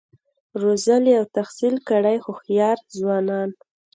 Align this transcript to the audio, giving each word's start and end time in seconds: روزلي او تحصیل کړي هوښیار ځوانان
روزلي 0.61 1.13
او 1.19 1.25
تحصیل 1.37 1.75
کړي 1.89 2.15
هوښیار 2.25 2.77
ځوانان 2.97 3.49